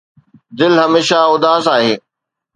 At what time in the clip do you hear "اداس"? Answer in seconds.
1.33-1.65